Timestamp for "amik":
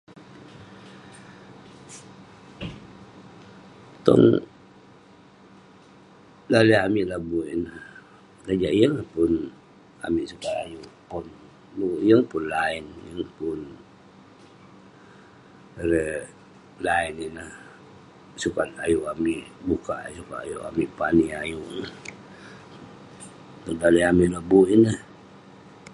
6.85-7.05, 10.05-10.29, 19.13-19.43, 20.69-20.91, 24.11-24.31